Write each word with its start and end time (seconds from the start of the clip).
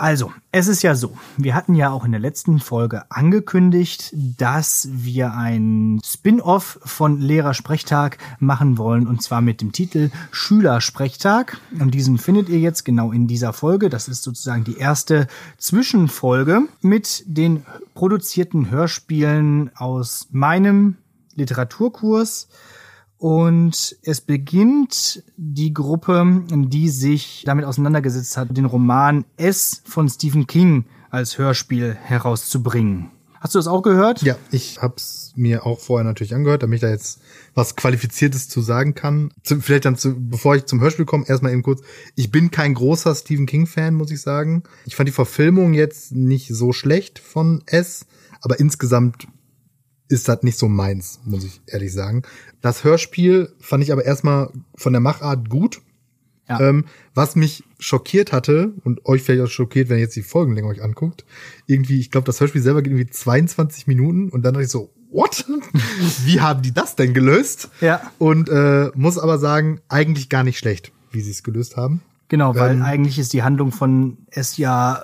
Also, 0.00 0.32
es 0.52 0.68
ist 0.68 0.82
ja 0.82 0.94
so, 0.94 1.18
wir 1.38 1.56
hatten 1.56 1.74
ja 1.74 1.90
auch 1.90 2.04
in 2.04 2.12
der 2.12 2.20
letzten 2.20 2.60
Folge 2.60 3.10
angekündigt, 3.10 4.14
dass 4.14 4.88
wir 4.92 5.34
ein 5.34 6.00
Spin-off 6.04 6.78
von 6.84 7.20
Lehrersprechtag 7.20 8.18
machen 8.38 8.78
wollen 8.78 9.08
und 9.08 9.24
zwar 9.24 9.40
mit 9.40 9.60
dem 9.60 9.72
Titel 9.72 10.10
Schülersprechtag 10.30 11.58
und 11.80 11.94
diesen 11.94 12.18
findet 12.18 12.48
ihr 12.48 12.60
jetzt 12.60 12.84
genau 12.84 13.10
in 13.10 13.26
dieser 13.26 13.52
Folge. 13.52 13.88
Das 13.88 14.06
ist 14.06 14.22
sozusagen 14.22 14.62
die 14.62 14.76
erste 14.76 15.26
Zwischenfolge 15.56 16.68
mit 16.80 17.24
den 17.26 17.66
produzierten 17.94 18.70
Hörspielen 18.70 19.72
aus 19.74 20.28
meinem 20.30 20.96
Literaturkurs 21.34 22.46
und 23.18 23.96
es 24.02 24.20
beginnt 24.20 25.24
die 25.36 25.74
Gruppe, 25.74 26.44
die 26.48 26.88
sich 26.88 27.42
damit 27.44 27.64
auseinandergesetzt 27.64 28.36
hat, 28.36 28.56
den 28.56 28.64
Roman 28.64 29.24
S 29.36 29.82
von 29.84 30.08
Stephen 30.08 30.46
King 30.46 30.84
als 31.10 31.36
Hörspiel 31.36 31.94
herauszubringen. 31.94 33.10
Hast 33.40 33.54
du 33.54 33.58
das 33.58 33.68
auch 33.68 33.82
gehört? 33.82 34.22
Ja, 34.22 34.36
ich 34.50 34.82
hab's 34.82 35.32
mir 35.36 35.64
auch 35.64 35.78
vorher 35.78 36.04
natürlich 36.04 36.34
angehört, 36.34 36.62
damit 36.62 36.76
ich 36.76 36.80
da 36.80 36.90
jetzt 36.90 37.20
was 37.54 37.76
Qualifiziertes 37.76 38.48
zu 38.48 38.60
sagen 38.60 38.94
kann. 38.94 39.32
Zum, 39.44 39.62
vielleicht 39.62 39.84
dann, 39.84 39.96
zu, 39.96 40.14
bevor 40.18 40.56
ich 40.56 40.66
zum 40.66 40.80
Hörspiel 40.80 41.04
komme, 41.04 41.24
erstmal 41.26 41.52
eben 41.52 41.62
kurz. 41.62 41.82
Ich 42.16 42.32
bin 42.32 42.50
kein 42.50 42.74
großer 42.74 43.14
Stephen 43.14 43.46
King-Fan, 43.46 43.94
muss 43.94 44.10
ich 44.10 44.20
sagen. 44.20 44.64
Ich 44.86 44.96
fand 44.96 45.08
die 45.08 45.12
Verfilmung 45.12 45.72
jetzt 45.72 46.12
nicht 46.12 46.48
so 46.52 46.72
schlecht 46.72 47.20
von 47.20 47.62
S, 47.66 48.06
aber 48.40 48.58
insgesamt 48.58 49.28
ist 50.08 50.28
das 50.28 50.42
nicht 50.42 50.58
so 50.58 50.68
meins, 50.68 51.20
muss 51.24 51.44
ich 51.44 51.60
ehrlich 51.66 51.92
sagen. 51.92 52.22
Das 52.60 52.84
Hörspiel 52.84 53.52
fand 53.60 53.84
ich 53.84 53.92
aber 53.92 54.04
erstmal 54.04 54.50
von 54.74 54.92
der 54.92 55.00
Machart 55.00 55.48
gut. 55.48 55.80
Ja. 56.48 56.60
Ähm, 56.60 56.86
was 57.14 57.36
mich 57.36 57.62
schockiert 57.78 58.32
hatte 58.32 58.72
und 58.82 59.04
euch 59.04 59.22
vielleicht 59.22 59.42
auch 59.42 59.50
schockiert, 59.50 59.90
wenn 59.90 59.98
ihr 59.98 60.04
jetzt 60.04 60.16
die 60.16 60.22
Folgenlänge 60.22 60.66
euch 60.66 60.82
anguckt, 60.82 61.26
irgendwie, 61.66 62.00
ich 62.00 62.10
glaube, 62.10 62.24
das 62.24 62.40
Hörspiel 62.40 62.62
selber 62.62 62.80
geht 62.80 62.92
irgendwie 62.92 63.10
22 63.10 63.86
Minuten 63.86 64.30
und 64.30 64.42
dann 64.42 64.54
dachte 64.54 64.64
ich 64.64 64.70
so, 64.70 64.90
what? 65.10 65.44
wie 66.24 66.40
haben 66.40 66.62
die 66.62 66.72
das 66.72 66.96
denn 66.96 67.12
gelöst? 67.12 67.68
Ja. 67.82 68.00
Und 68.18 68.48
äh, 68.48 68.90
muss 68.94 69.18
aber 69.18 69.38
sagen, 69.38 69.80
eigentlich 69.88 70.30
gar 70.30 70.42
nicht 70.42 70.58
schlecht, 70.58 70.90
wie 71.10 71.20
sie 71.20 71.32
es 71.32 71.42
gelöst 71.42 71.76
haben. 71.76 72.00
Genau, 72.28 72.54
weil 72.54 72.76
ähm, 72.76 72.82
eigentlich 72.82 73.18
ist 73.18 73.32
die 73.32 73.42
Handlung 73.42 73.72
von 73.72 74.18
es 74.30 74.58
ja 74.58 75.02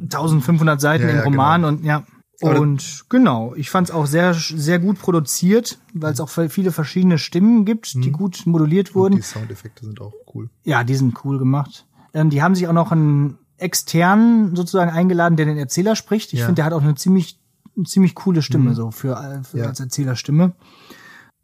1500 0.00 0.80
Seiten 0.80 1.04
ja, 1.04 1.10
im 1.10 1.20
Roman 1.20 1.62
genau. 1.62 1.68
und 1.68 1.84
ja. 1.84 2.04
Und 2.40 3.06
genau, 3.08 3.54
ich 3.54 3.70
fand 3.70 3.88
es 3.88 3.94
auch 3.94 4.06
sehr, 4.06 4.34
sehr 4.34 4.78
gut 4.78 4.98
produziert, 4.98 5.78
weil 5.94 6.12
es 6.12 6.20
auch 6.20 6.28
viele 6.28 6.70
verschiedene 6.70 7.18
Stimmen 7.18 7.64
gibt, 7.64 7.94
die 7.94 8.08
mhm. 8.08 8.12
gut 8.12 8.42
moduliert 8.44 8.94
wurden. 8.94 9.14
Und 9.14 9.20
die 9.20 9.26
Soundeffekte 9.26 9.86
sind 9.86 10.00
auch 10.00 10.12
cool. 10.34 10.50
Ja, 10.64 10.84
die 10.84 10.94
sind 10.94 11.24
cool 11.24 11.38
gemacht. 11.38 11.86
Ähm, 12.12 12.28
die 12.28 12.42
haben 12.42 12.54
sich 12.54 12.68
auch 12.68 12.74
noch 12.74 12.92
einen 12.92 13.38
externen 13.56 14.54
sozusagen 14.54 14.90
eingeladen, 14.90 15.36
der 15.36 15.46
den 15.46 15.56
Erzähler 15.56 15.96
spricht. 15.96 16.34
Ich 16.34 16.40
ja. 16.40 16.46
finde, 16.46 16.56
der 16.56 16.66
hat 16.66 16.72
auch 16.74 16.82
eine 16.82 16.94
ziemlich, 16.94 17.40
eine 17.74 17.86
ziemlich 17.86 18.14
coole 18.14 18.42
Stimme, 18.42 18.70
mhm. 18.70 18.74
so 18.74 18.90
für, 18.90 19.42
für 19.50 19.58
ja. 19.58 19.64
als 19.66 19.80
Erzählerstimme. 19.80 20.52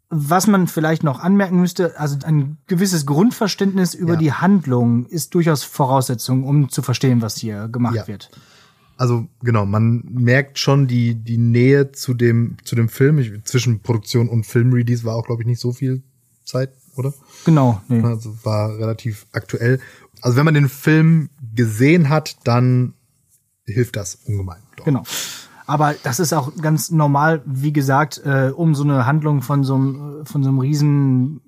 Was 0.09 0.45
man 0.45 0.67
vielleicht 0.67 1.01
noch 1.01 1.19
anmerken 1.21 1.59
müsste, 1.59 1.99
also 1.99 2.17
ein 2.23 2.59
gewisses 2.67 3.07
Grundverständnis 3.07 3.95
über 3.95 4.13
ja. 4.13 4.19
die 4.19 4.31
Handlung 4.31 5.07
ist 5.07 5.33
durchaus 5.33 5.63
Voraussetzung, 5.63 6.43
um 6.43 6.69
zu 6.69 6.83
verstehen, 6.83 7.23
was 7.23 7.35
hier 7.35 7.67
gemacht 7.67 8.07
wird 8.07 8.29
also 8.97 9.27
genau, 9.41 9.65
man 9.65 10.03
merkt 10.09 10.59
schon 10.59 10.87
die, 10.87 11.15
die 11.15 11.37
Nähe 11.37 11.91
zu 11.91 12.13
dem, 12.13 12.57
zu 12.63 12.75
dem 12.75 12.89
Film. 12.89 13.19
Ich, 13.19 13.31
zwischen 13.43 13.79
Produktion 13.79 14.29
und 14.29 14.45
Filmrelease 14.45 15.03
war 15.03 15.15
auch, 15.15 15.25
glaube 15.25 15.41
ich, 15.41 15.47
nicht 15.47 15.59
so 15.59 15.71
viel 15.71 16.03
Zeit, 16.45 16.71
oder? 16.95 17.13
Genau, 17.45 17.81
nee. 17.87 18.01
Also 18.01 18.35
war 18.43 18.77
relativ 18.77 19.25
aktuell. 19.31 19.79
Also 20.21 20.37
wenn 20.37 20.45
man 20.45 20.53
den 20.53 20.69
Film 20.69 21.29
gesehen 21.55 22.09
hat, 22.09 22.37
dann 22.43 22.93
hilft 23.65 23.95
das 23.95 24.15
ungemein. 24.25 24.61
Doch. 24.77 24.85
Genau. 24.85 25.03
Aber 25.65 25.95
das 26.03 26.19
ist 26.19 26.33
auch 26.33 26.51
ganz 26.61 26.91
normal, 26.91 27.41
wie 27.45 27.73
gesagt, 27.73 28.21
äh, 28.25 28.51
um 28.55 28.75
so 28.75 28.83
eine 28.83 29.05
Handlung 29.05 29.41
von 29.41 29.63
so 29.63 29.75
einem, 29.75 30.25
von 30.25 30.43
so 30.43 30.49
einem 30.49 30.59
riesen 30.59 31.41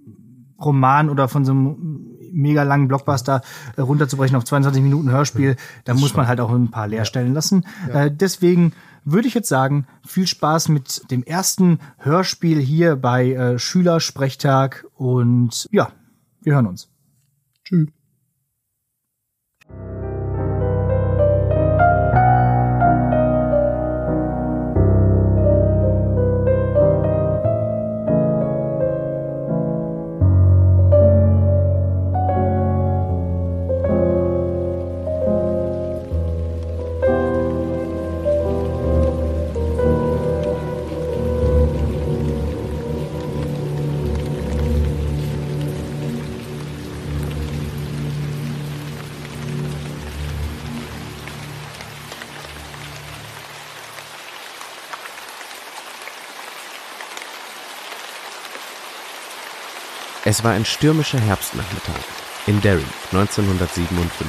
Roman 0.60 1.10
oder 1.10 1.28
von 1.28 1.44
so 1.44 1.52
einem 1.52 2.15
mega 2.36 2.64
langen 2.64 2.88
Blockbuster 2.88 3.42
äh, 3.78 3.82
runterzubrechen 3.82 4.36
auf 4.36 4.46
22 4.46 4.84
Minuten 4.84 5.10
Hörspiel, 5.10 5.56
da 5.86 5.94
muss 5.94 6.16
man 6.16 6.28
halt 6.28 6.40
auch 6.40 6.52
ein 6.52 6.72
paar 6.72 6.88
leerstellen 6.88 7.34
lassen. 7.34 7.66
Äh, 7.92 8.12
deswegen 8.12 8.74
würde 9.04 9.28
ich 9.28 9.34
jetzt 9.34 9.50
sagen, 9.50 9.88
viel 10.06 10.28
Spaß 10.28 10.70
mit 10.70 11.10
dem 11.12 11.24
ersten 11.24 11.80
Hörspiel 11.98 12.60
hier 12.60 12.96
bei 12.96 13.32
äh, 13.32 13.60
Schülersprechtag 13.60 14.86
und 14.96 15.68
ja, 15.72 15.90
wir 16.42 16.56
hören 16.56 16.68
uns. 16.68 16.90
Tschüss. 17.64 17.88
Es 60.28 60.44
war 60.44 60.54
ein 60.54 60.66
stürmischer 60.66 61.20
Herbstnachmittag 61.20 62.02
in 62.48 62.60
Derry 62.60 62.84
1957. 63.12 64.26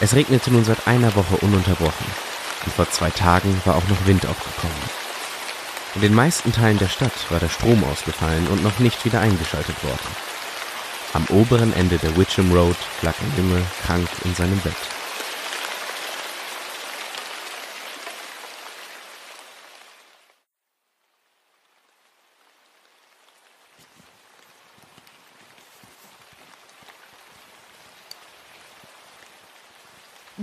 Es 0.00 0.14
regnete 0.14 0.52
nun 0.52 0.62
seit 0.62 0.86
einer 0.86 1.16
Woche 1.16 1.36
ununterbrochen 1.36 2.06
und 2.66 2.74
vor 2.74 2.90
zwei 2.90 3.08
Tagen 3.08 3.58
war 3.64 3.76
auch 3.76 3.88
noch 3.88 4.06
Wind 4.06 4.26
aufgekommen. 4.26 4.76
In 5.94 6.02
den 6.02 6.14
meisten 6.14 6.52
Teilen 6.52 6.76
der 6.76 6.88
Stadt 6.88 7.30
war 7.30 7.40
der 7.40 7.48
Strom 7.48 7.82
ausgefallen 7.84 8.46
und 8.48 8.62
noch 8.62 8.78
nicht 8.78 9.02
wieder 9.06 9.20
eingeschaltet 9.20 9.82
worden. 9.82 10.16
Am 11.14 11.24
oberen 11.30 11.72
Ende 11.72 11.96
der 11.96 12.14
Witcham 12.18 12.52
Road 12.52 12.76
lag 13.00 13.14
ein 13.20 13.32
Junge 13.38 13.62
krank 13.86 14.08
in 14.26 14.34
seinem 14.34 14.58
Bett. 14.58 14.91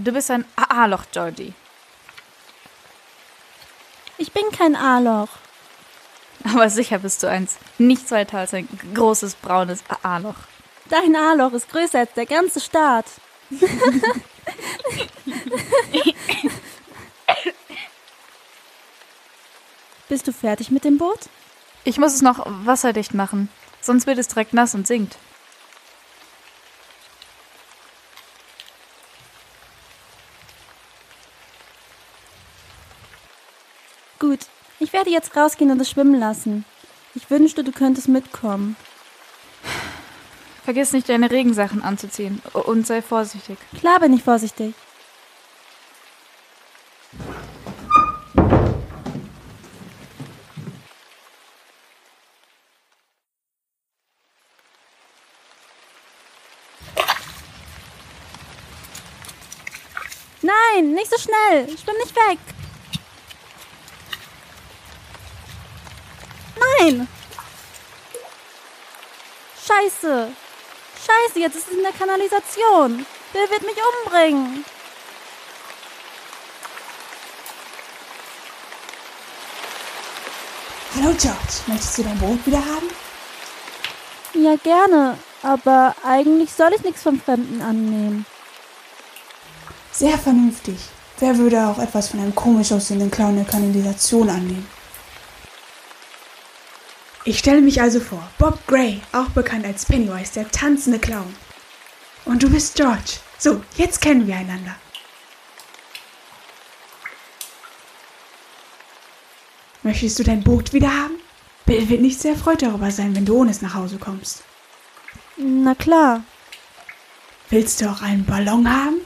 Du 0.01 0.13
bist 0.13 0.31
ein 0.31 0.45
A-Loch, 0.55 1.03
Georgie. 1.11 1.53
Ich 4.17 4.31
bin 4.31 4.49
kein 4.51 4.77
A-Loch. 4.77 5.27
Aber 6.45 6.69
sicher 6.69 6.99
bist 6.99 7.21
du 7.21 7.27
eins. 7.27 7.57
Nichts 7.77 8.09
weiter 8.11 8.37
als 8.39 8.53
ein 8.53 8.69
großes 8.93 9.35
braunes 9.35 9.83
A-Loch. 10.01 10.37
Dein 10.87 11.17
A-Loch 11.17 11.51
ist 11.51 11.69
größer 11.69 11.99
als 11.99 12.13
der 12.13 12.25
ganze 12.25 12.61
Staat. 12.61 13.07
Bist 20.07 20.27
du 20.27 20.31
fertig 20.31 20.71
mit 20.71 20.85
dem 20.85 20.97
Boot? 20.97 21.27
Ich 21.83 21.97
muss 21.97 22.13
es 22.13 22.21
noch 22.21 22.45
wasserdicht 22.45 23.13
machen, 23.13 23.49
sonst 23.81 24.07
wird 24.07 24.17
es 24.17 24.29
direkt 24.29 24.53
nass 24.53 24.73
und 24.75 24.87
sinkt. 24.87 25.17
Gut, 34.19 34.39
ich 34.79 34.88
werde 34.99 35.11
jetzt 35.11 35.33
rausgehen 35.33 35.71
und 35.71 35.79
es 35.79 35.89
schwimmen 35.89 36.19
lassen. 36.19 36.65
Ich 37.15 37.31
wünschte, 37.31 37.63
du 37.63 37.71
könntest 37.71 38.09
mitkommen. 38.09 38.75
Vergiss 40.65 40.91
nicht, 40.91 41.07
deine 41.07 41.31
Regensachen 41.31 41.81
anzuziehen 41.81 42.41
und 42.51 42.85
sei 42.85 43.01
vorsichtig. 43.01 43.57
Klar 43.79 44.01
bin 44.01 44.11
ich 44.11 44.23
vorsichtig. 44.23 44.73
Nein, 60.41 60.91
nicht 60.93 61.09
so 61.09 61.17
schnell. 61.17 61.69
Schwimm 61.77 61.95
nicht 62.03 62.15
weg. 62.17 62.58
Nein! 66.79 67.07
Scheiße! 69.65 70.27
Scheiße, 71.05 71.39
jetzt 71.39 71.55
ist 71.55 71.67
es 71.67 71.77
in 71.77 71.83
der 71.83 71.91
Kanalisation. 71.91 73.05
Der 73.33 73.49
wird 73.49 73.61
mich 73.61 73.75
umbringen. 74.05 74.65
Hallo 80.95 81.15
George, 81.19 81.37
möchtest 81.67 81.97
du 81.97 82.03
dein 82.03 82.17
Brot 82.17 82.45
wieder 82.45 82.59
haben? 82.59 82.89
Ja, 84.33 84.55
gerne, 84.55 85.17
aber 85.43 85.95
eigentlich 86.03 86.51
soll 86.53 86.71
ich 86.75 86.83
nichts 86.83 87.03
vom 87.03 87.19
Fremden 87.19 87.61
annehmen. 87.61 88.25
Sehr 89.91 90.17
vernünftig. 90.17 90.77
Wer 91.19 91.37
würde 91.37 91.67
auch 91.67 91.79
etwas 91.79 92.09
von 92.09 92.19
einem 92.19 92.35
komisch 92.35 92.71
aussehenden 92.71 93.11
Clown 93.11 93.31
in 93.31 93.43
der 93.43 93.45
Kanalisation 93.45 94.29
annehmen? 94.29 94.78
Ich 97.29 97.37
stelle 97.37 97.61
mich 97.61 97.79
also 97.79 97.99
vor, 97.99 98.27
Bob 98.39 98.65
Gray, 98.65 99.01
auch 99.11 99.29
bekannt 99.29 99.63
als 99.63 99.85
Pennywise, 99.85 100.33
der 100.33 100.49
tanzende 100.49 100.97
Clown. 100.97 101.31
Und 102.25 102.41
du 102.41 102.49
bist 102.49 102.73
George. 102.73 103.19
So, 103.37 103.61
jetzt 103.77 104.01
kennen 104.01 104.25
wir 104.25 104.35
einander. 104.35 104.75
Möchtest 109.83 110.17
du 110.17 110.23
dein 110.23 110.43
Boot 110.43 110.73
wieder 110.73 110.87
haben? 110.87 111.19
Bill 111.67 111.87
wird 111.87 112.01
nicht 112.01 112.19
sehr 112.19 112.31
erfreut 112.31 112.63
darüber 112.63 112.89
sein, 112.89 113.15
wenn 113.15 113.25
du 113.25 113.37
ohne 113.37 113.51
es 113.51 113.61
nach 113.61 113.75
Hause 113.75 113.99
kommst. 113.99 114.41
Na 115.37 115.75
klar. 115.75 116.23
Willst 117.51 117.79
du 117.79 117.91
auch 117.91 118.01
einen 118.01 118.25
Ballon 118.25 118.67
haben? 118.67 119.01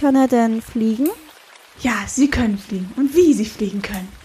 Kann 0.00 0.14
er 0.14 0.28
denn 0.28 0.62
fliegen? 0.62 1.10
Ja, 1.80 2.04
sie 2.06 2.30
können 2.30 2.58
fliegen. 2.58 2.92
Und 2.94 3.12
wie 3.16 3.34
sie 3.34 3.44
fliegen 3.44 3.82
können. 3.82 4.19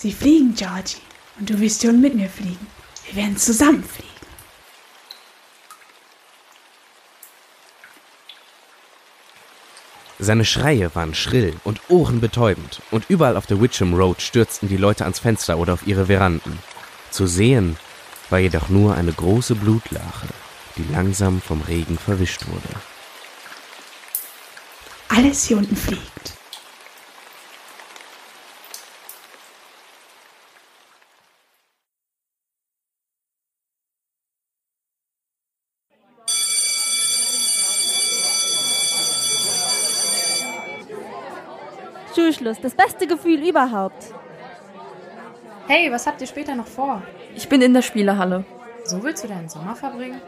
Sie 0.00 0.12
fliegen, 0.12 0.54
Georgie. 0.54 0.96
Und 1.38 1.50
du 1.50 1.60
wirst 1.60 1.82
schon 1.82 2.00
mit 2.00 2.14
mir 2.14 2.30
fliegen. 2.30 2.66
Wir 3.06 3.16
werden 3.16 3.36
zusammen 3.36 3.84
fliegen. 3.84 4.08
Seine 10.18 10.46
Schreie 10.46 10.94
waren 10.94 11.14
schrill 11.14 11.54
und 11.64 11.80
ohrenbetäubend, 11.88 12.80
und 12.90 13.10
überall 13.10 13.36
auf 13.36 13.46
der 13.46 13.60
Witcham 13.60 13.92
Road 13.92 14.22
stürzten 14.22 14.70
die 14.70 14.78
Leute 14.78 15.04
ans 15.04 15.18
Fenster 15.18 15.58
oder 15.58 15.74
auf 15.74 15.86
ihre 15.86 16.06
Veranden. 16.06 16.58
Zu 17.10 17.26
sehen 17.26 17.76
war 18.30 18.38
jedoch 18.38 18.70
nur 18.70 18.94
eine 18.94 19.12
große 19.12 19.54
Blutlache, 19.54 20.28
die 20.76 20.92
langsam 20.92 21.42
vom 21.42 21.60
Regen 21.60 21.98
verwischt 21.98 22.46
wurde. 22.46 22.80
Alles 25.08 25.44
hier 25.44 25.58
unten 25.58 25.76
fliegt. 25.76 26.39
Schulschluss, 42.40 42.60
das 42.60 42.74
beste 42.74 43.06
Gefühl 43.06 43.46
überhaupt. 43.46 44.12
Hey, 45.68 45.92
was 45.92 46.06
habt 46.06 46.20
ihr 46.20 46.26
später 46.26 46.54
noch 46.54 46.66
vor? 46.66 47.02
Ich 47.36 47.48
bin 47.48 47.62
in 47.62 47.74
der 47.74 47.82
Spielehalle. 47.82 48.44
So 48.84 49.02
willst 49.02 49.22
du 49.22 49.28
deinen 49.28 49.48
Sommer 49.48 49.76
verbringen? 49.76 50.20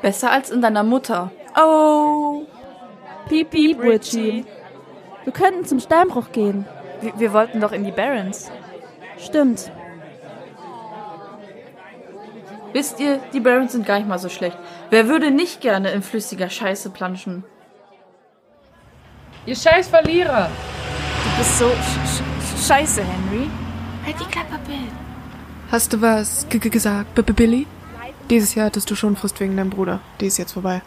Besser 0.00 0.30
als 0.30 0.50
in 0.50 0.62
deiner 0.62 0.82
Mutter. 0.82 1.30
Oh. 1.56 2.46
Piep, 3.28 3.82
Richie. 3.82 4.44
Wir 5.24 5.32
könnten 5.32 5.64
zum 5.64 5.80
Steinbruch 5.80 6.32
gehen. 6.32 6.64
Wir, 7.00 7.18
wir 7.18 7.32
wollten 7.32 7.60
doch 7.60 7.72
in 7.72 7.84
die 7.84 7.92
Barrens. 7.92 8.50
Stimmt. 9.18 9.70
Wisst 12.72 13.00
ihr, 13.00 13.20
die 13.32 13.40
Barrens 13.40 13.72
sind 13.72 13.86
gar 13.86 13.98
nicht 13.98 14.08
mal 14.08 14.18
so 14.18 14.28
schlecht. 14.28 14.56
Wer 14.90 15.08
würde 15.08 15.30
nicht 15.30 15.60
gerne 15.60 15.90
in 15.90 16.02
flüssiger 16.02 16.48
Scheiße 16.48 16.90
planschen? 16.90 17.44
Ihr 19.44 19.56
scheiß 19.56 19.88
Verlierer! 19.88 20.48
Du 21.32 21.38
bist 21.38 21.58
so 21.58 21.66
sch 21.66 21.98
sch 22.08 22.66
scheiße, 22.66 23.02
Henry. 23.02 23.48
Halt 24.04 24.20
die 24.20 24.24
Klappe, 24.24 24.58
Bill. 24.66 24.86
Hast 25.70 25.92
du 25.92 26.00
was 26.02 26.46
g 26.48 26.58
-g 26.58 26.68
gesagt, 26.68 27.14
B 27.14 27.22
-B 27.22 27.32
Billy? 27.32 27.66
Dieses 28.28 28.54
Jahr 28.54 28.66
hattest 28.66 28.90
du 28.90 28.94
schon 28.94 29.16
Frist 29.16 29.40
wegen 29.40 29.56
deinem 29.56 29.70
Bruder. 29.70 30.00
Die 30.20 30.26
ist 30.26 30.38
jetzt 30.38 30.52
vorbei. 30.52 30.82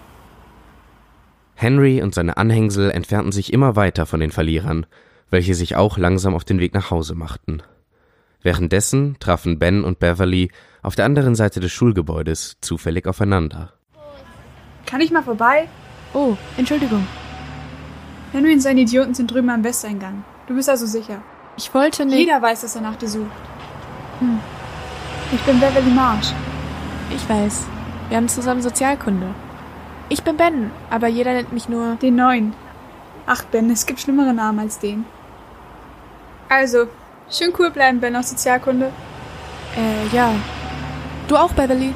Henry 1.56 2.02
und 2.02 2.14
seine 2.14 2.38
Anhängsel 2.38 2.92
entfernten 2.92 3.32
sich 3.32 3.54
immer 3.54 3.76
weiter 3.76 4.06
von 4.06 4.20
den 4.20 4.32
Verlierern, 4.32 4.86
welche 5.32 5.56
sich 5.56 5.76
auch 5.76 5.98
langsam 5.98 6.36
auf 6.36 6.44
den 6.44 6.60
Weg 6.60 6.74
nach 6.74 6.92
Hause 6.92 7.16
machten. 7.16 7.64
Währenddessen 8.42 9.18
trafen 9.20 9.58
Ben 9.58 9.84
und 9.84 9.98
Beverly 10.00 10.52
auf 10.84 10.96
der 10.96 11.06
anderen 11.06 11.34
Seite 11.34 11.60
des 11.60 11.72
Schulgebäudes 11.72 12.58
zufällig 12.62 13.08
aufeinander. 13.08 13.74
Kann 14.86 15.02
ich 15.02 15.12
mal 15.12 15.24
vorbei? 15.24 15.68
Oh, 16.14 16.38
Entschuldigung. 16.56 17.08
Henry 18.32 18.54
und 18.54 18.62
seine 18.62 18.82
Idioten 18.82 19.16
sind 19.16 19.32
drüben 19.32 19.50
am 19.50 19.64
Westeingang. 19.64 20.24
Du 20.48 20.56
bist 20.56 20.70
also 20.70 20.86
sicher. 20.86 21.22
Ich 21.58 21.74
wollte 21.74 22.06
nicht. 22.06 22.20
Jeder 22.20 22.42
weiß, 22.42 22.62
dass 22.62 22.76
er 22.76 22.82
nach 22.82 22.96
dir 22.96 23.10
sucht. 23.10 23.32
Hm. 24.20 24.40
Ich 25.32 25.42
bin 25.42 25.60
Beverly 25.60 25.92
Marsh. 25.92 26.34
Ich 27.10 27.28
weiß. 27.28 27.66
Wir 28.10 28.18
haben 28.18 28.28
zusammen 28.30 28.62
Sozialkunde. 28.62 29.34
Ich 30.10 30.24
bin 30.24 30.38
Ben, 30.38 30.72
aber 30.92 31.08
jeder 31.08 31.34
nennt 31.34 31.52
mich 31.52 31.68
nur. 31.68 31.96
Den 31.96 32.16
Neuen. 32.16 32.54
Ach, 33.26 33.44
Ben, 33.46 33.72
es 33.72 33.86
gibt 33.86 34.00
schlimmere 34.00 34.34
Namen 34.34 34.60
als 34.60 34.78
den. 34.78 35.06
Also, 36.48 36.88
schön 37.30 37.52
cool 37.58 37.72
bleiben, 37.72 38.00
Ben 38.00 38.16
aus 38.16 38.30
Sozialkunde. 38.30 38.92
Äh, 39.76 40.16
ja. 40.16 40.32
Du 41.28 41.36
auch, 41.36 41.52
Beverly? 41.54 41.94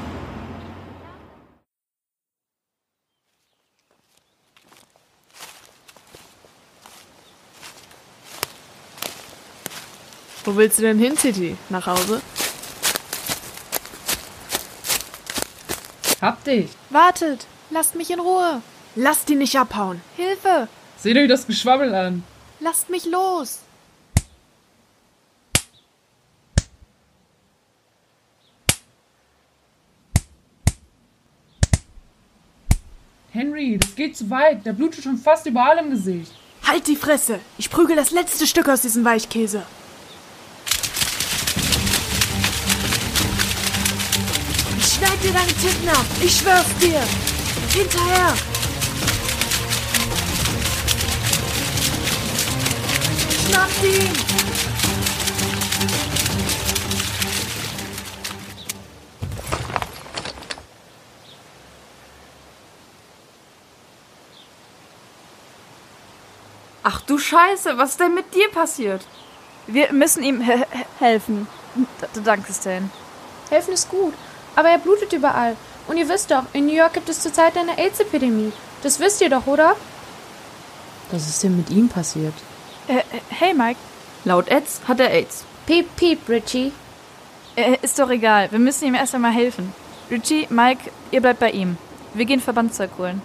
Wo 10.49 10.55
willst 10.55 10.79
du 10.79 10.81
denn 10.81 10.97
hin, 10.97 11.15
Titi? 11.15 11.55
Nach 11.69 11.85
Hause? 11.85 12.23
Hab 16.19 16.43
dich. 16.43 16.71
Wartet! 16.89 17.45
Lasst 17.69 17.93
mich 17.93 18.09
in 18.09 18.19
Ruhe! 18.19 18.63
Lasst 18.95 19.29
ihn 19.29 19.37
nicht 19.37 19.55
abhauen! 19.59 20.01
Hilfe! 20.17 20.67
Seht 20.97 21.17
euch 21.17 21.27
das 21.27 21.45
Geschwabbel 21.45 21.93
an. 21.93 22.23
Lasst 22.61 22.89
mich 22.89 23.05
los! 23.05 23.59
Henry, 33.29 33.77
das 33.77 33.93
geht 33.93 34.17
zu 34.17 34.27
weit. 34.31 34.65
Der 34.65 34.73
blutet 34.73 35.03
schon 35.03 35.19
fast 35.19 35.45
überall 35.45 35.77
im 35.77 35.91
Gesicht. 35.91 36.31
Halt 36.65 36.87
die 36.87 36.95
Fresse! 36.95 37.39
Ich 37.59 37.69
prügel 37.69 37.95
das 37.95 38.09
letzte 38.09 38.47
Stück 38.47 38.67
aus 38.67 38.81
diesem 38.81 39.05
Weichkäse. 39.05 39.63
Ab! 45.89 46.05
Ich 46.21 46.37
schwör's 46.37 46.65
dir! 46.79 47.01
Hinterher! 47.73 48.33
Schnappt 53.45 53.83
ihn! 53.83 54.29
Ach 66.83 67.01
du 67.01 67.17
Scheiße, 67.17 67.77
was 67.77 67.91
ist 67.91 67.99
denn 67.99 68.13
mit 68.13 68.33
dir 68.33 68.49
passiert? 68.49 69.05
Wir 69.67 69.91
müssen 69.91 70.23
ihm 70.23 70.41
he 70.41 70.53
he 70.53 70.85
Helfen. 70.99 71.47
D 71.75 72.21
danke, 72.23 72.53
Stan. 72.53 72.89
Helfen 73.49 73.73
ist 73.73 73.89
gut, 73.89 74.13
aber 74.59 74.71
er 74.71 74.77
blutet 74.77 75.13
überall. 75.13 75.55
Und 75.87 75.95
ihr 75.95 76.09
wisst 76.09 76.31
doch, 76.31 76.43
in 76.51 76.65
New 76.65 76.73
York 76.73 76.91
gibt 76.93 77.07
es 77.07 77.21
zurzeit 77.21 77.57
eine 77.57 77.77
AIDS-Epidemie. 77.77 78.51
Das 78.83 78.99
wisst 78.99 79.21
ihr 79.21 79.29
doch, 79.29 79.47
oder? 79.47 79.77
Was 81.11 81.29
ist 81.29 81.41
denn 81.41 81.55
mit 81.55 81.69
ihm 81.69 81.87
passiert? 81.87 82.33
Äh, 82.89 83.03
hey, 83.29 83.53
Mike. 83.53 83.79
Laut 84.25 84.49
Eds 84.49 84.81
hat 84.85 84.99
er 84.99 85.11
AIDS. 85.11 85.45
Piep, 85.65 85.95
piep, 85.95 86.27
Richie. 86.27 86.73
Äh, 87.55 87.77
ist 87.81 87.97
doch 87.99 88.09
egal. 88.09 88.51
Wir 88.51 88.59
müssen 88.59 88.85
ihm 88.85 88.95
erst 88.95 89.15
einmal 89.15 89.31
helfen. 89.31 89.73
Richie, 90.11 90.47
Mike, 90.49 90.91
ihr 91.11 91.21
bleibt 91.21 91.39
bei 91.39 91.51
ihm. 91.51 91.77
Wir 92.13 92.25
gehen 92.25 92.41
Verbandszeug 92.41 92.89
holen. 92.97 93.21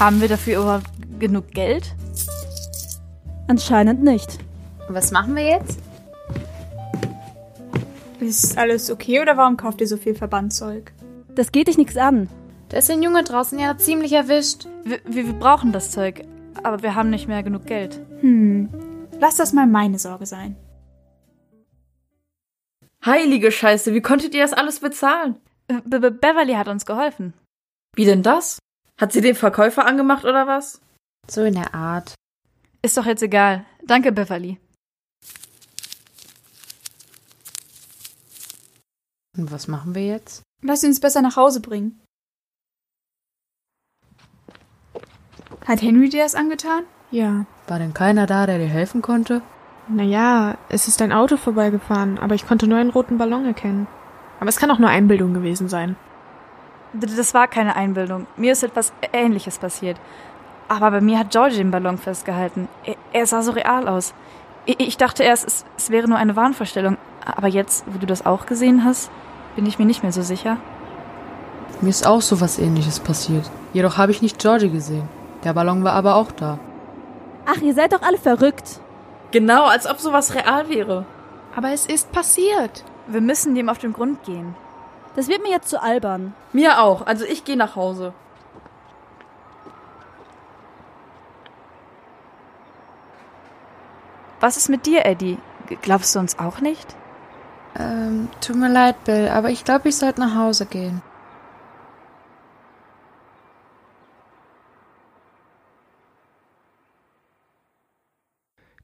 Haben 0.00 0.22
wir 0.22 0.28
dafür 0.28 0.62
überhaupt 0.62 0.86
genug 1.18 1.50
Geld? 1.50 1.94
Anscheinend 3.48 4.02
nicht. 4.02 4.38
Was 4.88 5.10
machen 5.10 5.36
wir 5.36 5.44
jetzt? 5.44 5.78
Ist 8.18 8.56
alles 8.56 8.90
okay 8.90 9.20
oder 9.20 9.36
warum 9.36 9.58
kauft 9.58 9.82
ihr 9.82 9.86
so 9.86 9.98
viel 9.98 10.14
Verbandzeug? 10.14 10.90
Das 11.34 11.52
geht 11.52 11.68
dich 11.68 11.76
nichts 11.76 11.98
an. 11.98 12.30
Da 12.70 12.78
ist 12.78 12.90
ein 12.90 13.02
Junge 13.02 13.24
draußen 13.24 13.58
ja 13.58 13.76
ziemlich 13.76 14.14
erwischt. 14.14 14.68
Wir, 14.84 15.00
wir, 15.04 15.26
wir 15.26 15.32
brauchen 15.34 15.70
das 15.70 15.90
Zeug, 15.90 16.24
aber 16.62 16.82
wir 16.82 16.94
haben 16.94 17.10
nicht 17.10 17.28
mehr 17.28 17.42
genug 17.42 17.66
Geld. 17.66 18.00
Hm. 18.20 18.70
Lass 19.18 19.36
das 19.36 19.52
mal 19.52 19.66
meine 19.66 19.98
Sorge 19.98 20.24
sein. 20.24 20.56
Heilige 23.04 23.52
Scheiße, 23.52 23.92
wie 23.92 24.00
konntet 24.00 24.34
ihr 24.34 24.44
das 24.44 24.54
alles 24.54 24.80
bezahlen? 24.80 25.36
Be 25.84 26.00
Be 26.00 26.10
Beverly 26.10 26.54
hat 26.54 26.68
uns 26.68 26.86
geholfen. 26.86 27.34
Wie 27.94 28.06
denn 28.06 28.22
das? 28.22 28.60
Hat 29.00 29.12
sie 29.12 29.22
den 29.22 29.34
Verkäufer 29.34 29.86
angemacht 29.86 30.26
oder 30.26 30.46
was? 30.46 30.82
So 31.26 31.42
in 31.42 31.54
der 31.54 31.74
Art. 31.74 32.14
Ist 32.82 32.98
doch 32.98 33.06
jetzt 33.06 33.22
egal. 33.22 33.64
Danke, 33.82 34.12
Beverly. 34.12 34.60
Und 39.38 39.50
was 39.50 39.68
machen 39.68 39.94
wir 39.94 40.04
jetzt? 40.04 40.42
Lass 40.62 40.84
uns 40.84 41.00
besser 41.00 41.22
nach 41.22 41.36
Hause 41.36 41.60
bringen. 41.60 41.98
Hat 45.66 45.80
Henry 45.80 46.10
dir 46.10 46.24
das 46.24 46.34
angetan? 46.34 46.84
Ja. 47.10 47.46
War 47.68 47.78
denn 47.78 47.94
keiner 47.94 48.26
da, 48.26 48.44
der 48.44 48.58
dir 48.58 48.68
helfen 48.68 49.00
konnte? 49.00 49.40
Naja, 49.88 50.58
es 50.68 50.88
ist 50.88 51.00
ein 51.00 51.12
Auto 51.12 51.38
vorbeigefahren, 51.38 52.18
aber 52.18 52.34
ich 52.34 52.46
konnte 52.46 52.66
nur 52.66 52.76
einen 52.76 52.90
roten 52.90 53.16
Ballon 53.16 53.46
erkennen. 53.46 53.86
Aber 54.40 54.50
es 54.50 54.58
kann 54.58 54.70
auch 54.70 54.78
nur 54.78 54.90
Einbildung 54.90 55.32
gewesen 55.32 55.70
sein. 55.70 55.96
Das 56.92 57.34
war 57.34 57.46
keine 57.46 57.76
Einbildung. 57.76 58.26
Mir 58.36 58.52
ist 58.52 58.62
etwas 58.62 58.92
Ähnliches 59.12 59.58
passiert. 59.58 59.96
Aber 60.68 60.90
bei 60.90 61.00
mir 61.00 61.18
hat 61.18 61.30
Georgie 61.30 61.56
den 61.56 61.70
Ballon 61.70 61.98
festgehalten. 61.98 62.68
Er, 62.84 62.96
er 63.12 63.26
sah 63.26 63.42
so 63.42 63.52
real 63.52 63.88
aus. 63.88 64.14
Ich, 64.66 64.80
ich 64.80 64.96
dachte 64.96 65.22
erst, 65.22 65.46
es, 65.46 65.64
es 65.76 65.90
wäre 65.90 66.08
nur 66.08 66.18
eine 66.18 66.36
Wahnvorstellung. 66.36 66.96
Aber 67.24 67.48
jetzt, 67.48 67.84
wo 67.86 67.98
du 67.98 68.06
das 68.06 68.24
auch 68.26 68.46
gesehen 68.46 68.84
hast, 68.84 69.10
bin 69.56 69.66
ich 69.66 69.78
mir 69.78 69.84
nicht 69.84 70.02
mehr 70.02 70.12
so 70.12 70.22
sicher. 70.22 70.56
Mir 71.80 71.90
ist 71.90 72.06
auch 72.06 72.20
so 72.20 72.40
was 72.40 72.58
ähnliches 72.58 73.00
passiert. 73.00 73.50
Jedoch 73.72 73.96
habe 73.96 74.12
ich 74.12 74.22
nicht 74.22 74.38
Georgie 74.38 74.70
gesehen. 74.70 75.08
Der 75.44 75.54
Ballon 75.54 75.82
war 75.84 75.92
aber 75.92 76.14
auch 76.16 76.30
da. 76.32 76.58
Ach, 77.46 77.60
ihr 77.62 77.74
seid 77.74 77.92
doch 77.92 78.02
alle 78.02 78.18
verrückt. 78.18 78.80
Genau, 79.30 79.64
als 79.64 79.88
ob 79.88 79.98
sowas 79.98 80.34
real 80.34 80.68
wäre. 80.68 81.04
Aber 81.56 81.72
es 81.72 81.86
ist 81.86 82.12
passiert. 82.12 82.84
Wir 83.06 83.20
müssen 83.20 83.54
dem 83.54 83.68
auf 83.68 83.78
den 83.78 83.92
Grund 83.92 84.22
gehen. 84.24 84.54
Das 85.16 85.28
wird 85.28 85.42
mir 85.42 85.50
jetzt 85.50 85.68
zu 85.68 85.82
albern. 85.82 86.34
Mir 86.52 86.80
auch. 86.80 87.06
Also 87.06 87.24
ich 87.24 87.44
gehe 87.44 87.56
nach 87.56 87.76
Hause. 87.76 88.12
Was 94.40 94.56
ist 94.56 94.68
mit 94.68 94.86
dir, 94.86 95.04
Eddie? 95.04 95.38
Glaubst 95.82 96.14
du 96.14 96.18
uns 96.18 96.38
auch 96.38 96.60
nicht? 96.60 96.96
Ähm, 97.78 98.28
tut 98.40 98.56
mir 98.56 98.70
leid, 98.70 99.04
Bill, 99.04 99.28
aber 99.28 99.50
ich 99.50 99.64
glaube, 99.64 99.88
ich 99.90 99.96
sollte 99.96 100.20
nach 100.20 100.34
Hause 100.34 100.66
gehen. 100.66 101.02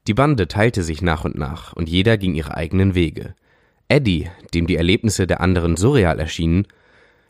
Die 0.07 0.13
Bande 0.13 0.47
teilte 0.47 0.83
sich 0.83 1.01
nach 1.01 1.25
und 1.25 1.35
nach 1.35 1.73
und 1.73 1.89
jeder 1.89 2.17
ging 2.17 2.33
ihre 2.33 2.55
eigenen 2.55 2.95
Wege. 2.95 3.35
Eddie, 3.89 4.29
dem 4.53 4.67
die 4.67 4.75
Erlebnisse 4.75 5.27
der 5.27 5.41
anderen 5.41 5.77
surreal 5.77 6.19
erschienen, 6.19 6.67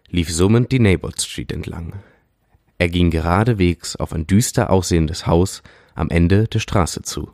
lief 0.10 0.32
summend 0.32 0.72
die 0.72 0.80
Neighbor 0.80 1.12
Street 1.18 1.52
entlang. 1.52 1.94
Er 2.80 2.90
ging 2.90 3.12
geradewegs 3.12 3.96
auf 3.96 4.14
ein 4.14 4.28
düster 4.28 4.70
aussehendes 4.70 5.28
Haus 5.28 5.62
am 5.96 6.10
Ende 6.10 6.48
der 6.48 6.60
Straße 6.60 7.02
zu. 7.02 7.32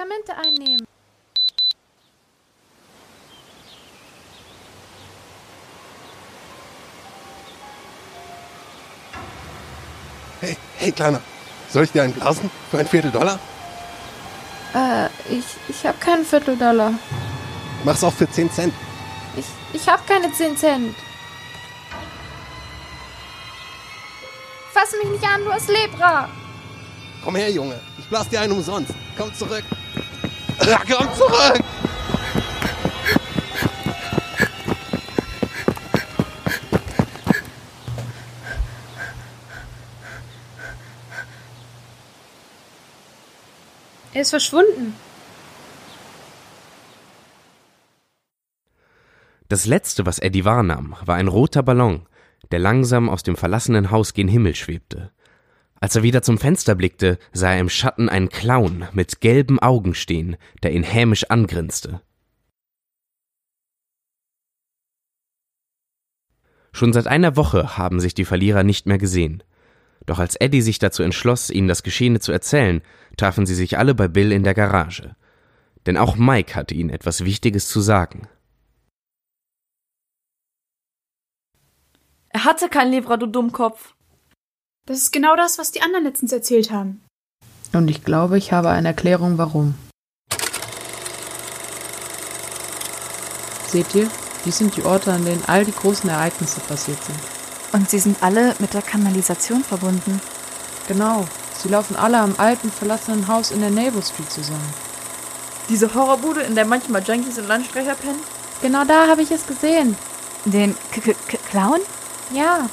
Medikamente 0.00 0.36
einnehmen. 0.36 0.86
Hey, 10.40 10.56
hey, 10.78 10.92
Kleiner. 10.92 11.20
Soll 11.68 11.84
ich 11.84 11.92
dir 11.92 12.02
einen 12.02 12.14
blasen? 12.14 12.50
Für 12.70 12.78
ein 12.78 12.86
Vierteldollar? 12.86 13.38
Äh, 14.74 15.06
ich, 15.28 15.44
ich 15.68 15.86
habe 15.86 15.98
keinen 15.98 16.24
Vierteldollar. 16.24 16.94
Mach's 17.84 18.02
auch 18.02 18.12
für 18.12 18.30
10 18.30 18.50
Cent. 18.50 18.74
Ich, 19.36 19.46
ich 19.72 19.88
habe 19.88 20.02
keine 20.06 20.32
10 20.32 20.56
Cent. 20.56 20.96
Fass 24.72 24.92
mich 25.02 25.12
nicht 25.12 25.24
an, 25.24 25.44
du 25.44 25.52
hast 25.52 25.68
Lepra. 25.68 26.28
Komm 27.22 27.36
her, 27.36 27.50
Junge. 27.50 27.78
Ich 27.98 28.08
blas 28.08 28.28
dir 28.28 28.40
einen 28.40 28.52
umsonst. 28.52 28.94
Komm 29.16 29.32
zurück. 29.34 29.64
Ja, 30.70 30.80
komm 30.88 31.12
zurück! 31.14 31.64
Er 44.12 44.22
ist 44.22 44.30
verschwunden. 44.30 44.94
Das 49.48 49.66
letzte, 49.66 50.06
was 50.06 50.20
Eddie 50.20 50.44
wahrnahm, 50.44 50.94
war 51.04 51.16
ein 51.16 51.26
roter 51.26 51.64
Ballon, 51.64 52.06
der 52.52 52.60
langsam 52.60 53.08
aus 53.08 53.24
dem 53.24 53.34
verlassenen 53.34 53.90
Haus 53.90 54.14
gen 54.14 54.28
Himmel 54.28 54.54
schwebte. 54.54 55.10
Als 55.82 55.96
er 55.96 56.02
wieder 56.02 56.20
zum 56.20 56.36
Fenster 56.36 56.74
blickte, 56.74 57.18
sah 57.32 57.54
er 57.54 57.60
im 57.60 57.70
Schatten 57.70 58.10
einen 58.10 58.28
Clown 58.28 58.86
mit 58.92 59.22
gelben 59.22 59.58
Augen 59.58 59.94
stehen, 59.94 60.36
der 60.62 60.72
ihn 60.72 60.82
hämisch 60.82 61.24
angrinste. 61.30 62.02
Schon 66.72 66.92
seit 66.92 67.06
einer 67.06 67.34
Woche 67.36 67.78
haben 67.78 67.98
sich 67.98 68.14
die 68.14 68.26
Verlierer 68.26 68.62
nicht 68.62 68.86
mehr 68.86 68.98
gesehen. 68.98 69.42
Doch 70.04 70.18
als 70.18 70.36
Eddie 70.36 70.62
sich 70.62 70.78
dazu 70.78 71.02
entschloss, 71.02 71.50
ihnen 71.50 71.66
das 71.66 71.82
Geschehene 71.82 72.20
zu 72.20 72.30
erzählen, 72.30 72.82
trafen 73.16 73.46
sie 73.46 73.54
sich 73.54 73.78
alle 73.78 73.94
bei 73.94 74.06
Bill 74.06 74.32
in 74.32 74.44
der 74.44 74.54
Garage. 74.54 75.16
Denn 75.86 75.96
auch 75.96 76.16
Mike 76.16 76.54
hatte 76.54 76.74
ihnen 76.74 76.90
etwas 76.90 77.24
Wichtiges 77.24 77.68
zu 77.68 77.80
sagen. 77.80 78.28
Er 82.28 82.44
hatte 82.44 82.68
kein 82.68 82.92
du 82.92 83.26
Dummkopf. 83.26 83.94
Das 84.90 84.98
ist 84.98 85.12
genau 85.12 85.36
das, 85.36 85.56
was 85.56 85.70
die 85.70 85.82
anderen 85.82 86.02
letztens 86.02 86.32
erzählt 86.32 86.72
haben. 86.72 87.00
Und 87.72 87.88
ich 87.88 88.02
glaube, 88.02 88.36
ich 88.36 88.50
habe 88.50 88.70
eine 88.70 88.88
Erklärung, 88.88 89.38
warum. 89.38 89.74
Seht 93.68 93.94
ihr? 93.94 94.10
Dies 94.44 94.58
sind 94.58 94.76
die 94.76 94.82
Orte, 94.82 95.12
an 95.12 95.24
denen 95.24 95.44
all 95.46 95.64
die 95.64 95.70
großen 95.70 96.10
Ereignisse 96.10 96.58
passiert 96.58 96.98
sind. 97.04 97.20
Und 97.70 97.88
sie 97.88 98.00
sind 98.00 98.20
alle 98.20 98.56
mit 98.58 98.74
der 98.74 98.82
Kanalisation 98.82 99.62
verbunden. 99.62 100.20
Genau. 100.88 101.24
Sie 101.56 101.68
laufen 101.68 101.94
alle 101.94 102.18
am 102.18 102.34
alten, 102.38 102.72
verlassenen 102.72 103.28
Haus 103.28 103.52
in 103.52 103.60
der 103.60 103.70
Naval 103.70 104.02
Street 104.02 104.32
zusammen. 104.32 104.74
Diese 105.68 105.94
Horrorbude, 105.94 106.40
in 106.40 106.56
der 106.56 106.64
manchmal 106.64 107.04
Junkies 107.04 107.38
und 107.38 107.46
Landstreicher 107.46 107.94
pennen? 107.94 108.18
Genau 108.60 108.84
da 108.84 109.06
habe 109.06 109.22
ich 109.22 109.30
es 109.30 109.46
gesehen. 109.46 109.94
Den 110.46 110.74
K 110.90 111.00
-K 111.00 111.14
-K 111.28 111.38
Clown? 111.48 111.80
Ja. 112.34 112.68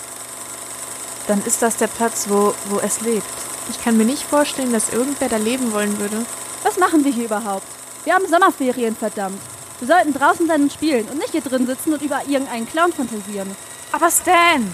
Dann 1.28 1.44
ist 1.46 1.62
das 1.62 1.78
der 1.78 1.88
Platz, 1.88 2.28
wo, 2.30 2.54
wo 2.70 2.80
es 2.80 3.02
lebt. 3.02 3.28
Ich 3.70 3.84
kann 3.84 3.98
mir 3.98 4.06
nicht 4.06 4.24
vorstellen, 4.24 4.72
dass 4.72 4.94
irgendwer 4.94 5.30
da 5.30 5.38
leben 5.38 5.74
wollen 5.74 6.00
würde. 6.00 6.26
Was 6.64 6.78
machen 6.78 7.04
wir 7.04 7.12
hier 7.12 7.26
überhaupt? 7.26 7.68
Wir 8.06 8.14
haben 8.14 8.28
Sommerferien, 8.28 8.96
verdammt. 8.96 9.40
Wir 9.80 9.88
sollten 9.88 10.14
draußen 10.14 10.48
sein 10.48 10.64
und 10.64 10.74
spielen 10.74 11.08
und 11.10 11.18
nicht 11.18 11.32
hier 11.32 11.42
drin 11.42 11.68
sitzen 11.68 11.94
und 11.94 12.02
über 12.02 12.22
irgendeinen 12.28 12.68
Clown 12.68 12.94
fantasieren. 12.94 13.56
Aber 13.92 14.10
Stan! 14.10 14.74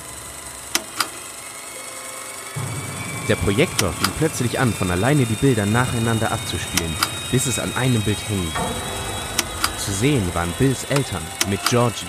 Der 3.27 3.35
Projektor 3.37 3.91
fing 3.93 4.13
plötzlich 4.17 4.59
an, 4.59 4.73
von 4.73 4.91
alleine 4.91 5.25
die 5.25 5.35
Bilder 5.35 5.65
nacheinander 5.65 6.31
abzuspielen, 6.31 6.93
bis 7.31 7.45
es 7.45 7.57
an 7.57 7.73
einem 7.75 8.01
Bild 8.01 8.17
hängen 8.27 8.51
blieb. 8.51 9.79
Zu 9.79 9.91
sehen 9.91 10.29
waren 10.33 10.53
Bills 10.59 10.85
Eltern 10.89 11.21
mit 11.49 11.63
Georgie. 11.65 12.05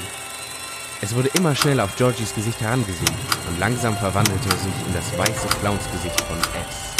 Es 1.00 1.14
wurde 1.14 1.28
immer 1.34 1.54
schneller 1.54 1.84
auf 1.84 1.96
Georgies 1.96 2.34
Gesicht 2.34 2.60
herangesehen 2.60 3.14
und 3.48 3.58
langsam 3.58 3.96
verwandelte 3.96 4.48
er 4.48 4.56
sich 4.56 4.86
in 4.86 4.94
das 4.94 5.16
weiße 5.18 5.48
Clownsgesicht 5.60 6.20
von 6.22 6.38
S. 6.38 6.94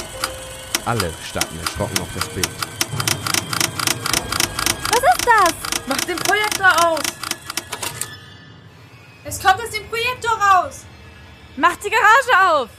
Alle 0.85 1.13
starrten 1.27 1.59
erschrocken 1.61 1.99
auf 2.01 2.09
das 2.15 2.29
Bild. 2.29 2.51
Was 4.91 4.99
ist 4.99 5.27
das? 5.27 5.55
Mach 5.87 6.01
den 6.03 6.19
Projektor 6.19 6.87
aus! 6.87 7.03
Es 9.25 9.43
kommt 9.43 9.63
aus 9.63 9.71
dem 9.71 9.89
Projektor 9.89 10.33
raus! 10.33 10.85
Mach 11.57 11.77
die 11.77 11.91
Garage 11.91 12.53
auf! 12.53 12.71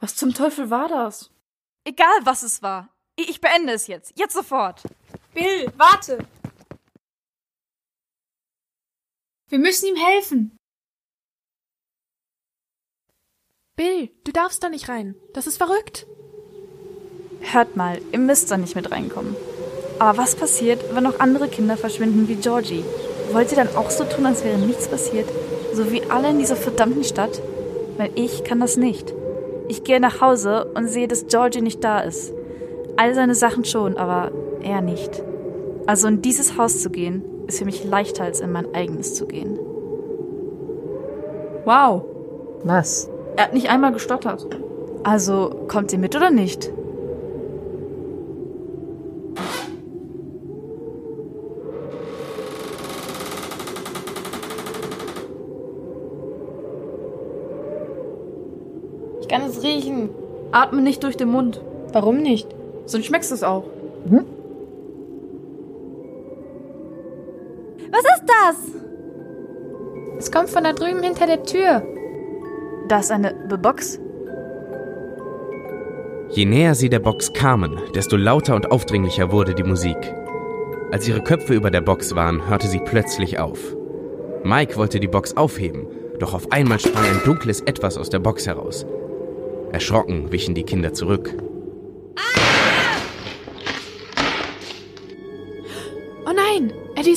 Was 0.00 0.14
zum 0.14 0.32
Teufel 0.32 0.70
war 0.70 0.88
das? 0.88 1.30
Egal, 1.84 2.20
was 2.22 2.44
es 2.44 2.62
war. 2.62 2.88
Ich 3.20 3.40
beende 3.40 3.72
es 3.72 3.88
jetzt. 3.88 4.12
Jetzt 4.16 4.34
sofort. 4.34 4.82
Bill, 5.34 5.72
warte! 5.76 6.18
Wir 9.48 9.58
müssen 9.58 9.88
ihm 9.88 9.96
helfen. 9.96 10.56
Bill, 13.74 14.10
du 14.22 14.30
darfst 14.30 14.62
da 14.62 14.68
nicht 14.68 14.88
rein. 14.88 15.16
Das 15.34 15.48
ist 15.48 15.56
verrückt. 15.56 16.06
Hört 17.40 17.76
mal, 17.76 18.00
ihr 18.12 18.18
müsst 18.20 18.50
da 18.50 18.56
nicht 18.56 18.76
mit 18.76 18.90
reinkommen. 18.92 19.34
Aber 19.98 20.18
was 20.18 20.36
passiert, 20.36 20.94
wenn 20.94 21.02
noch 21.02 21.18
andere 21.18 21.48
Kinder 21.48 21.76
verschwinden 21.76 22.28
wie 22.28 22.36
Georgie? 22.36 22.84
Wollt 23.32 23.50
ihr 23.50 23.56
dann 23.56 23.74
auch 23.74 23.90
so 23.90 24.04
tun, 24.04 24.26
als 24.26 24.44
wäre 24.44 24.58
nichts 24.58 24.86
passiert? 24.86 25.28
So 25.72 25.90
wie 25.90 26.02
alle 26.04 26.30
in 26.30 26.38
dieser 26.38 26.56
verdammten 26.56 27.04
Stadt? 27.04 27.42
Weil 27.96 28.12
ich 28.14 28.44
kann 28.44 28.60
das 28.60 28.76
nicht. 28.76 29.12
Ich 29.66 29.82
gehe 29.82 29.98
nach 29.98 30.20
Hause 30.20 30.66
und 30.74 30.86
sehe, 30.86 31.08
dass 31.08 31.26
Georgie 31.26 31.62
nicht 31.62 31.82
da 31.82 32.00
ist. 32.00 32.32
All 32.98 33.14
seine 33.14 33.36
Sachen 33.36 33.64
schon, 33.64 33.96
aber 33.96 34.32
er 34.60 34.80
nicht. 34.80 35.22
Also 35.86 36.08
in 36.08 36.20
dieses 36.20 36.58
Haus 36.58 36.82
zu 36.82 36.90
gehen, 36.90 37.22
ist 37.46 37.60
für 37.60 37.64
mich 37.64 37.84
leichter 37.84 38.24
als 38.24 38.40
in 38.40 38.50
mein 38.50 38.74
eigenes 38.74 39.14
zu 39.14 39.28
gehen. 39.28 39.56
Wow. 41.64 42.02
Was? 42.64 43.08
Er 43.36 43.44
hat 43.44 43.54
nicht 43.54 43.70
einmal 43.70 43.92
gestottert. 43.92 44.48
Also, 45.04 45.64
kommt 45.68 45.92
ihr 45.92 46.00
mit 46.00 46.16
oder 46.16 46.32
nicht? 46.32 46.72
Ich 59.20 59.28
kann 59.28 59.42
es 59.42 59.62
riechen. 59.62 60.10
Atme 60.50 60.82
nicht 60.82 61.04
durch 61.04 61.16
den 61.16 61.28
Mund. 61.28 61.62
Warum 61.92 62.16
nicht? 62.16 62.57
Sonst 62.88 63.04
schmeckst 63.06 63.30
du 63.30 63.34
es 63.34 63.42
auch. 63.42 63.64
Was 67.90 68.00
ist 68.00 68.24
das? 68.26 68.56
Es 70.18 70.32
kommt 70.32 70.48
von 70.48 70.64
da 70.64 70.72
drüben 70.72 71.02
hinter 71.02 71.26
der 71.26 71.42
Tür. 71.42 71.82
Da 72.88 73.00
ist 73.00 73.12
eine 73.12 73.34
B 73.48 73.56
Box. 73.58 74.00
Je 76.30 76.46
näher 76.46 76.74
sie 76.74 76.88
der 76.88 76.98
Box 76.98 77.32
kamen, 77.34 77.78
desto 77.94 78.16
lauter 78.16 78.54
und 78.54 78.70
aufdringlicher 78.70 79.32
wurde 79.32 79.54
die 79.54 79.64
Musik. 79.64 79.98
Als 80.90 81.06
ihre 81.06 81.22
Köpfe 81.22 81.54
über 81.54 81.70
der 81.70 81.82
Box 81.82 82.14
waren, 82.14 82.48
hörte 82.48 82.68
sie 82.68 82.80
plötzlich 82.80 83.38
auf. 83.38 83.76
Mike 84.44 84.76
wollte 84.76 84.98
die 84.98 85.08
Box 85.08 85.36
aufheben, 85.36 85.86
doch 86.18 86.32
auf 86.32 86.50
einmal 86.52 86.80
sprang 86.80 87.04
ein 87.04 87.20
dunkles 87.26 87.60
Etwas 87.60 87.98
aus 87.98 88.08
der 88.08 88.18
Box 88.20 88.46
heraus. 88.46 88.86
Erschrocken 89.72 90.32
wichen 90.32 90.54
die 90.54 90.64
Kinder 90.64 90.94
zurück. 90.94 91.34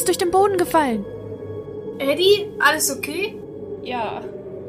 Ist 0.01 0.07
durch 0.07 0.17
den 0.17 0.31
Boden 0.31 0.57
gefallen. 0.57 1.05
Eddie, 1.99 2.47
alles 2.57 2.89
okay? 2.89 3.35
Ja. 3.83 4.23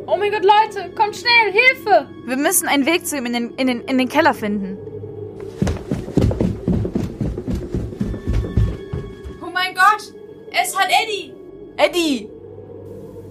Oh 0.07 0.17
mein 0.19 0.31
Gott, 0.31 0.45
Leute, 0.45 0.91
kommt 0.95 1.17
schnell, 1.17 1.53
Hilfe! 1.53 2.07
Wir 2.27 2.37
müssen 2.37 2.69
einen 2.69 2.85
Weg 2.85 3.07
zu 3.07 3.17
ihm 3.17 3.25
in 3.25 3.33
den, 3.33 3.55
in 3.55 3.67
den, 3.67 3.81
in 3.83 3.97
den 3.97 4.09
Keller 4.11 4.35
finden. 4.35 4.77
Oh 9.43 9.51
mein 9.55 9.75
Gott! 9.75 10.13
Es 10.51 10.77
hat 10.77 10.89
Eddie! 11.03 11.33
Eddie! 11.79 12.29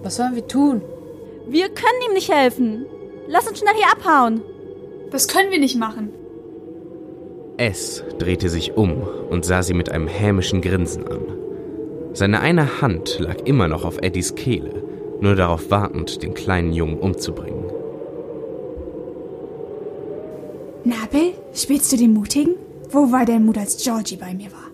Was 0.02 0.16
sollen 0.16 0.34
wir 0.34 0.48
tun? 0.48 0.82
Wir 1.46 1.68
können 1.68 2.02
ihm 2.08 2.14
nicht 2.14 2.32
helfen. 2.32 2.84
Lass 3.28 3.46
uns 3.46 3.60
schnell 3.60 3.74
hier 3.76 3.92
abhauen. 3.92 4.42
Das 5.12 5.28
können 5.28 5.52
wir 5.52 5.60
nicht 5.60 5.76
machen. 5.76 6.10
S 7.58 8.02
drehte 8.18 8.48
sich 8.48 8.76
um 8.76 9.02
und 9.30 9.44
sah 9.44 9.62
sie 9.62 9.74
mit 9.74 9.92
einem 9.92 10.08
hämischen 10.08 10.62
Grinsen 10.62 11.06
an. 11.06 11.41
Seine 12.14 12.40
eine 12.40 12.82
Hand 12.82 13.18
lag 13.18 13.36
immer 13.46 13.68
noch 13.68 13.84
auf 13.84 13.98
Eddies 14.02 14.34
Kehle, 14.34 14.82
nur 15.20 15.34
darauf 15.34 15.70
wartend, 15.70 16.22
den 16.22 16.34
kleinen 16.34 16.72
Jungen 16.72 16.98
umzubringen. 16.98 17.64
Na, 20.84 20.96
Bill, 21.10 21.32
spielst 21.54 21.92
du 21.92 21.96
den 21.96 22.12
Mutigen? 22.12 22.56
Wo 22.90 23.10
war 23.12 23.24
dein 23.24 23.46
Mut, 23.46 23.56
als 23.56 23.82
Georgie 23.82 24.16
bei 24.16 24.34
mir 24.34 24.50
war? 24.52 24.72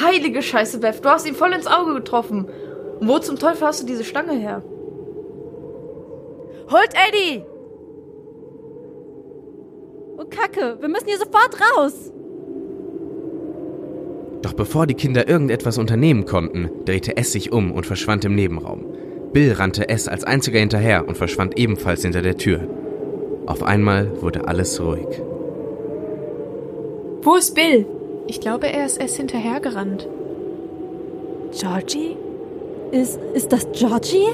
Heilige 0.00 0.40
Scheiße, 0.40 0.78
Beth, 0.78 1.04
du 1.04 1.08
hast 1.08 1.26
ihn 1.26 1.34
voll 1.34 1.52
ins 1.52 1.66
Auge 1.66 1.94
getroffen. 1.94 2.46
Und 3.00 3.08
wo 3.08 3.18
zum 3.18 3.38
Teufel 3.38 3.66
hast 3.66 3.82
du 3.82 3.86
diese 3.86 4.04
Stange 4.04 4.32
her? 4.32 4.62
Holt 6.70 6.92
Eddie! 6.94 7.44
Oh 10.20 10.24
Kacke, 10.24 10.78
wir 10.80 10.88
müssen 10.88 11.06
hier 11.06 11.18
sofort 11.18 11.56
raus. 11.60 12.12
Doch 14.42 14.52
bevor 14.52 14.88
die 14.88 14.94
Kinder 14.94 15.28
irgendetwas 15.28 15.78
unternehmen 15.78 16.24
konnten, 16.24 16.70
drehte 16.84 17.16
S 17.16 17.30
sich 17.30 17.52
um 17.52 17.70
und 17.70 17.86
verschwand 17.86 18.24
im 18.24 18.34
Nebenraum. 18.34 18.84
Bill 19.32 19.52
rannte 19.52 19.88
S 19.88 20.08
als 20.08 20.24
einziger 20.24 20.58
hinterher 20.58 21.06
und 21.06 21.16
verschwand 21.16 21.56
ebenfalls 21.56 22.02
hinter 22.02 22.22
der 22.22 22.36
Tür. 22.36 22.60
Auf 23.46 23.62
einmal 23.62 24.20
wurde 24.20 24.48
alles 24.48 24.80
ruhig. 24.80 25.06
Wo 27.22 27.36
ist 27.36 27.54
Bill? 27.54 27.86
Ich 28.26 28.40
glaube, 28.40 28.66
er 28.72 28.86
ist 28.86 29.00
erst 29.00 29.18
hinterhergerannt. 29.18 30.08
Georgie? 31.52 32.16
Ist, 32.90 33.20
ist 33.34 33.52
das 33.52 33.68
Georgie? 33.72 34.28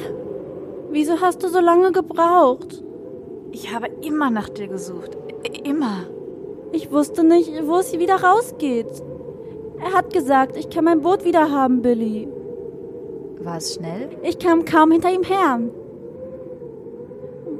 Wieso 0.90 1.20
hast 1.20 1.42
du 1.42 1.48
so 1.48 1.60
lange 1.60 1.92
gebraucht? 1.92 2.82
Ich 3.52 3.74
habe 3.74 3.88
immer 4.00 4.30
nach 4.30 4.48
dir 4.48 4.68
gesucht. 4.68 5.16
Immer. 5.64 6.06
Ich 6.72 6.90
wusste 6.90 7.24
nicht, 7.24 7.50
wo 7.66 7.76
es 7.76 7.90
hier 7.90 8.00
wieder 8.00 8.22
rausgeht. 8.22 8.86
Er 9.80 9.92
hat 9.92 10.12
gesagt, 10.12 10.56
ich 10.56 10.70
kann 10.70 10.84
mein 10.84 11.02
Boot 11.02 11.24
wieder 11.24 11.50
haben, 11.50 11.82
Billy. 11.82 12.28
War 13.40 13.58
es 13.58 13.74
schnell? 13.74 14.08
Ich 14.22 14.38
kam 14.38 14.64
kaum 14.64 14.90
hinter 14.90 15.12
ihm 15.12 15.22
her. 15.22 15.60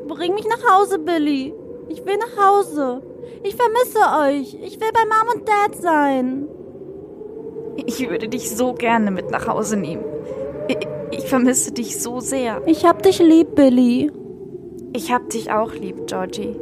Bring 0.09 0.35
mich 0.35 0.47
nach 0.47 0.79
Hause, 0.79 0.99
Billy. 0.99 1.53
Ich 1.89 2.05
will 2.05 2.17
nach 2.17 2.43
Hause. 2.43 3.03
Ich 3.43 3.55
vermisse 3.57 3.99
euch. 4.23 4.59
Ich 4.63 4.81
will 4.81 4.89
bei 4.93 5.05
Mom 5.05 5.35
und 5.35 5.49
Dad 5.49 5.77
sein. 5.77 6.49
Ich 7.77 8.09
würde 8.09 8.29
dich 8.29 8.57
so 8.57 8.73
gerne 8.73 9.11
mit 9.11 9.31
nach 9.31 9.47
Hause 9.47 9.77
nehmen. 9.77 10.05
Ich, 10.69 10.79
ich 11.11 11.29
vermisse 11.29 11.73
dich 11.73 12.01
so 12.01 12.21
sehr. 12.21 12.63
Ich 12.67 12.87
hab 12.87 13.03
dich 13.03 13.19
lieb, 13.19 13.55
Billy. 13.55 14.11
Ich 14.95 15.13
hab 15.13 15.29
dich 15.31 15.51
auch 15.51 15.73
lieb, 15.73 16.07
Georgie. 16.07 16.57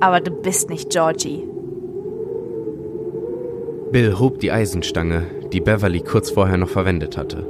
Aber 0.00 0.20
du 0.20 0.30
bist 0.30 0.70
nicht 0.70 0.90
Georgie. 0.90 1.42
Bill 3.92 4.18
hob 4.18 4.40
die 4.40 4.50
Eisenstange, 4.50 5.22
die 5.52 5.60
Beverly 5.60 6.00
kurz 6.00 6.30
vorher 6.30 6.58
noch 6.58 6.68
verwendet 6.68 7.16
hatte. 7.16 7.46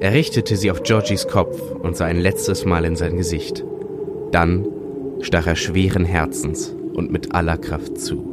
Er 0.00 0.12
richtete 0.12 0.56
sie 0.56 0.70
auf 0.70 0.82
Georgies 0.82 1.26
Kopf 1.26 1.60
und 1.82 1.96
sah 1.96 2.06
ein 2.06 2.20
letztes 2.20 2.64
Mal 2.64 2.84
in 2.84 2.96
sein 2.96 3.16
Gesicht. 3.16 3.64
Dann 4.30 4.66
stach 5.20 5.46
er 5.46 5.56
schweren 5.56 6.04
Herzens 6.04 6.74
und 6.94 7.10
mit 7.10 7.34
aller 7.34 7.58
Kraft 7.58 7.98
zu. 7.98 8.32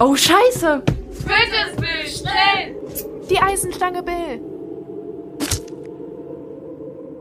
Oh, 0.00 0.14
Scheiße! 0.14 0.82
Bitte, 1.24 1.80
Bill, 1.80 2.06
schnell! 2.06 2.76
Die 3.28 3.38
Eisenstange, 3.38 4.02
Bill. 4.02 4.40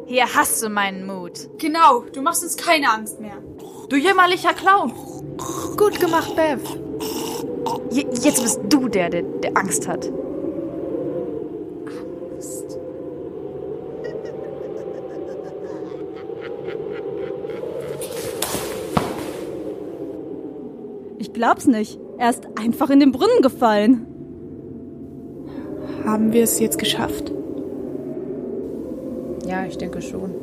Hier 0.10 0.24
hast 0.34 0.64
du 0.64 0.70
meinen 0.70 1.06
Mut. 1.06 1.50
Genau, 1.58 2.06
du 2.14 2.22
machst 2.22 2.42
uns 2.42 2.56
keine 2.56 2.90
Angst 2.90 3.20
mehr. 3.20 3.44
Du 3.90 3.98
jämmerlicher 3.98 4.54
Clown! 4.54 4.94
Gut 5.76 6.00
gemacht, 6.00 6.34
Bev. 6.34 6.62
Je 7.92 8.06
jetzt 8.22 8.42
bist 8.42 8.62
du 8.70 8.88
der, 8.88 9.10
der, 9.10 9.24
der 9.24 9.58
Angst 9.58 9.86
hat. 9.86 10.10
Ich 21.18 21.34
glaub's 21.34 21.68
nicht. 21.68 22.00
Er 22.18 22.30
ist 22.30 22.48
einfach 22.58 22.90
in 22.92 23.02
den 23.02 23.12
Brunnen 23.12 23.42
gefallen. 23.42 24.08
Haben 26.06 26.32
wir 26.32 26.44
es 26.44 26.62
jetzt 26.62 26.80
geschafft? 26.80 27.34
Ja, 29.48 29.66
ich 29.66 29.78
denke 29.78 30.02
schon. 30.02 30.34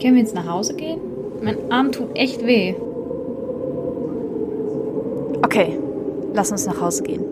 Können 0.00 0.14
wir 0.14 0.22
jetzt 0.22 0.34
nach 0.34 0.48
Hause 0.48 0.74
gehen? 0.74 1.00
Mein 1.42 1.70
Arm 1.70 1.92
tut 1.92 2.16
echt 2.16 2.46
weh. 2.46 2.74
Okay, 5.42 5.78
lass 6.32 6.50
uns 6.50 6.64
nach 6.64 6.80
Hause 6.80 7.02
gehen. 7.02 7.22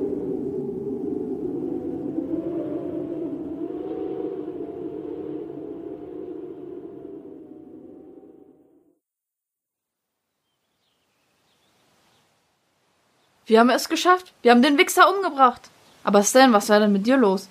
Wir 13.47 13.61
haben 13.61 13.71
es 13.71 13.89
geschafft. 13.89 14.35
Wir 14.43 14.51
haben 14.51 14.61
den 14.61 14.77
Wichser 14.77 15.09
umgebracht. 15.09 15.71
Aber 16.05 16.23
Stan, 16.23 16.53
was 16.53 16.69
war 16.69 16.81
denn 16.81 16.93
mit 16.93 17.07
dir 17.07 17.17
los? 17.17 17.49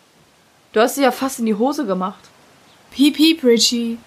Du 0.77 0.83
hast 0.83 0.93
sie 0.93 1.01
ja 1.01 1.09
fast 1.09 1.39
in 1.39 1.47
die 1.47 1.55
Hose 1.55 1.87
gemacht. 1.87 2.19
Piep, 2.91 3.15
piep, 3.15 3.43
Richie. 3.43 3.97